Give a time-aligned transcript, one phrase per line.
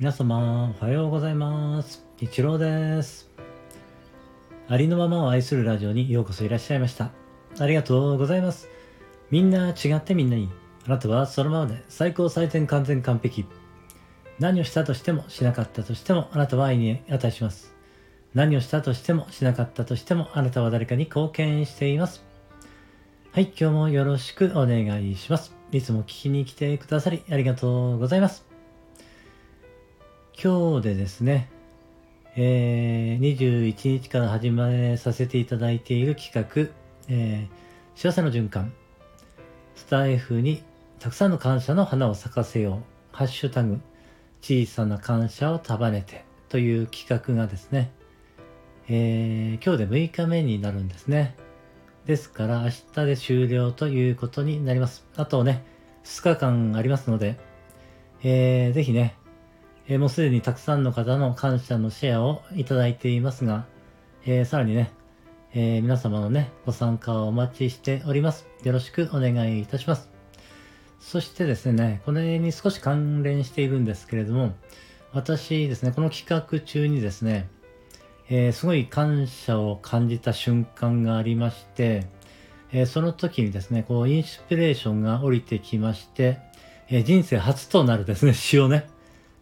[0.00, 2.02] 皆様、おはようございます。
[2.18, 3.28] 一郎です。
[4.66, 7.10] ありのままを愛するラジオにようこそいらっしゃいました。
[7.58, 8.70] ありがとうございます。
[9.30, 10.48] みんな違ってみんないい。
[10.86, 13.44] あなたはそのままで最高最善完全完璧。
[14.38, 17.74] 何をしたとしてもしなかったとしてもあなたは愛に値します。
[18.32, 22.24] 何をしたとしてもしなかったとしてもあなたは誰かに貢献しています。
[23.32, 25.54] はい、今日もよろしくお願いします。
[25.72, 28.49] いつも聞きに来てくださりありがとうございます。
[30.42, 31.50] 今日でですね、
[32.34, 36.72] えー、21日から始めさせていただいている企画、
[37.10, 38.72] えー、幸せの循環、
[39.74, 40.62] スタイフに
[40.98, 42.76] たくさんの感謝の花を咲かせよ
[43.12, 43.80] う、ハッシュタグ、
[44.40, 47.92] 小さな感謝を束ねてという企画がですね、
[48.88, 51.36] えー、今日で6日目になるんですね。
[52.06, 55.06] ですから明日で終了ということになります。
[55.16, 55.66] あとね、
[56.04, 57.36] 2日間ありますので、
[58.22, 59.19] えー、ぜひね、
[59.90, 63.66] えー、もうすでにたくさんの方の感謝のシェアをいただいていますが、
[64.24, 64.92] えー、さらにね、
[65.52, 68.46] えー、皆様のね、ご参加をお待ちしております。
[68.62, 70.08] よろしくお願いいたします。
[71.00, 74.52] そしてですね、これに少し関連しているんですけれども、
[75.12, 77.48] 私ですね、この企画中にですね、
[78.28, 82.06] えー、すごい感謝を感じた瞬間がありまして、
[82.70, 86.38] えー、その時にですね、こう、インスピレーションが降りてきまして、
[86.88, 88.86] えー、人生初となるですね、詩をね、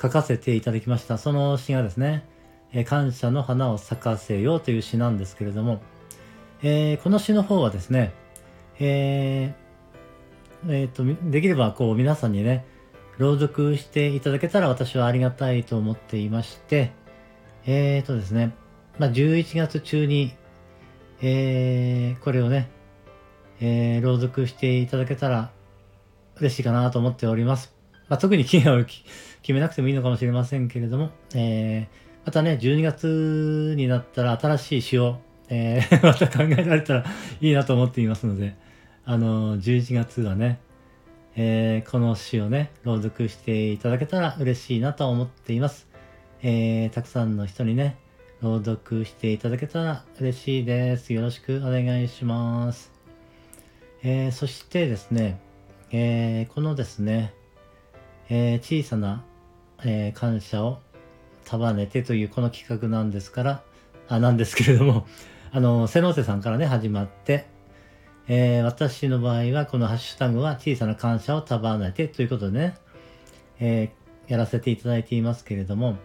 [0.00, 1.18] 書かせていただきました。
[1.18, 2.24] その詩がですね、
[2.72, 5.80] え感謝の花を咲かせようという詩なんですけれども、
[6.62, 8.12] えこの詩の方はですね、
[8.78, 9.54] え
[10.68, 12.64] えー、と、できればこう皆さんにね、
[13.18, 16.92] 朗読していただけたら私はありがたいと思っていまして、
[17.66, 18.54] えーとですね、
[18.98, 20.34] まあ、11月中に、
[21.22, 22.70] えー、これをね、
[23.60, 25.50] えー、朗読していただけたら
[26.36, 27.75] 嬉しいかなと思っております。
[28.08, 37.04] まあ、特に期限を決めなくてもいいのかもしれませんけれども、えー、またね、12月になったら新しい詩を、えー、 また考えられたら
[37.40, 38.56] いいなと思っていますので、
[39.04, 40.60] あの、11月はね、
[41.36, 45.86] えー、この詩をね、朗読していただけたら嬉しいなと思っています。
[46.42, 47.96] えー、たくさんの人にね、
[48.40, 51.12] 朗読していただけたら嬉しいです。
[51.12, 52.92] よろしくお願いします。
[54.02, 55.40] えー、そしてですね、
[55.90, 57.34] えー、このですね、
[58.28, 59.24] えー、小さな、
[59.84, 60.80] え感謝を
[61.44, 63.62] 束ねてというこの企画なんですから、
[64.08, 65.06] あ、なんですけれども、
[65.52, 67.46] あの、瀬能瀬さんからね、始まって、
[68.28, 72.74] え私の場合はこのハッシュタグは小さな感謝を束ねてということでね、
[73.60, 73.90] え
[74.26, 75.96] やらせていただいていますけれども、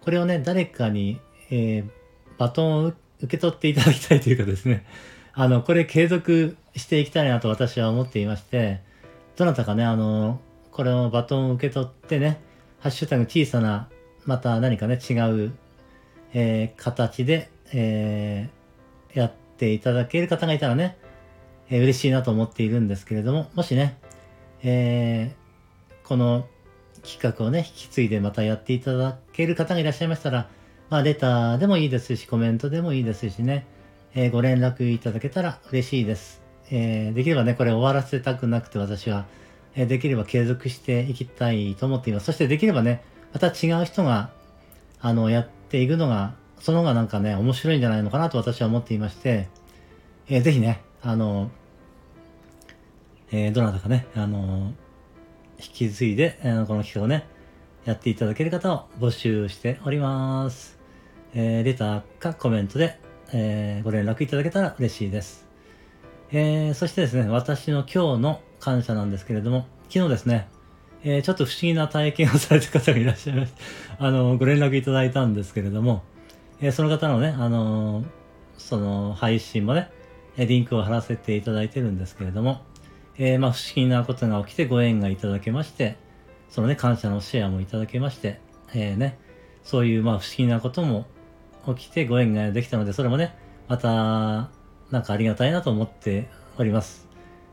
[0.00, 1.20] これをね、誰かに、
[1.50, 1.84] え、
[2.38, 4.86] バトンを受け取っていただきたいというかですね、
[5.32, 8.80] あの、これ継続していきたいなと私は思っていまして、
[9.36, 10.40] どなたかね、あの、
[10.78, 12.40] これをバトンを受け取ってね、
[12.78, 13.88] ハッシュタグ小さな、
[14.26, 15.14] また何かね、違
[15.46, 15.52] う、
[16.32, 20.96] えー、形で、えー、やっていただける方がいたらね、
[21.68, 23.98] えー、嬉しいなと思っているんですけれども、もしね、
[24.62, 26.46] えー、この
[27.02, 30.48] 企画をね、引き継いでまたやっていただける方がいらっしゃいましたら、
[30.90, 33.66] まあ、レターでもいいですし、コメントでもいいですしね、
[34.14, 36.40] えー、ご連絡いただけたら嬉しいです。
[36.70, 39.26] えー、できればね、これ終わらせたくなくて私は、
[39.78, 42.26] え、できれば継続していきたいと思っています。
[42.26, 44.30] そしてできればね、また違う人が、
[45.00, 49.48] あの、やっていくのが、その方がなんかね、面白いんじゃないのかなと私は思っていまして、
[50.28, 51.52] えー、ぜひね、あの、
[53.30, 54.72] えー、どなたかね、あの、
[55.60, 57.28] 引き継いで、えー、この企画をね、
[57.84, 60.76] やっていただける方を募集しております。
[61.34, 62.98] えー、レターかコメントで、
[63.32, 65.46] えー、ご連絡いただけたら嬉しいです。
[66.32, 70.48] えー、そしてですね、私の今日の感謝なんですけれども、昨日ですね、
[71.04, 73.60] えー、ちょっと不思議な体験をされた方がいらっしゃいまして、
[73.98, 76.02] あの、ご連絡いただいたんですけれども、
[76.60, 78.04] えー、その方のね、あの
[78.56, 79.90] その配信もね、
[80.36, 82.62] リンクを貼らせていただいてるんですけれども、
[83.16, 85.96] えー、まあ不思議なことが起きてご縁がいただけまして、
[86.48, 88.40] そのね、感謝のシェアもいただけまして、
[88.74, 89.18] えー、ね、
[89.62, 91.06] そういうまあ不思議なことも
[91.74, 93.34] 起きてご縁ができたので、それもね、
[93.68, 94.50] また、
[94.90, 97.06] なんかありがたいなと思っております。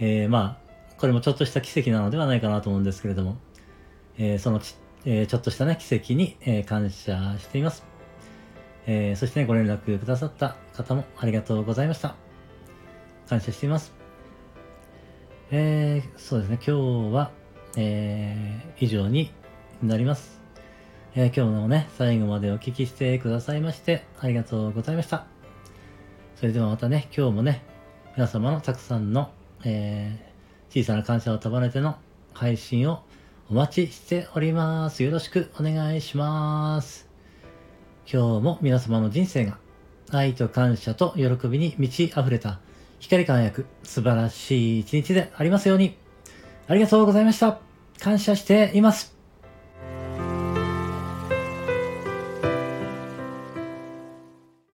[0.00, 0.67] えー、まあ、
[0.98, 3.36] これもちょっとした奇跡なのではないかなと思うんですけれども、
[4.18, 4.74] えー、そのち,、
[5.04, 7.84] えー、ちょっとしたね、奇跡に、えー、感謝しています。
[8.86, 12.16] え、そしてね、ご連絡くださった方もありがとうございました。
[13.28, 13.92] 感謝しています。
[15.50, 17.30] え、そうですね、今日は、
[17.76, 19.30] えー、以上に
[19.82, 20.40] なります。
[21.14, 25.26] え、今日のね、最後までお聞きしてくださいまして、ありがとうございました。
[26.36, 27.62] それではまたね、今日もね、
[28.16, 29.30] 皆様のたくさんの、
[29.64, 30.27] えー、
[30.70, 31.96] 小さな感謝を束ねての
[32.34, 33.02] 配信を
[33.50, 35.02] お待ちしております。
[35.02, 37.08] よろしくお願いします。
[38.10, 39.58] 今日も皆様の人生が
[40.10, 42.60] 愛と感謝と喜びに満ち溢れた
[43.00, 45.96] 光輝く素晴らしい一日でありますように。
[46.66, 47.58] ありがとうございました。
[47.98, 49.17] 感謝しています。